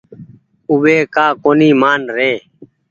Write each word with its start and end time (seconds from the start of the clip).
اُو 0.67 0.73
وي 0.83 0.97
ڪآ 1.15 1.25
ڪونيٚ 1.43 1.79
مآن 1.81 2.01
ري۔ 2.15 2.31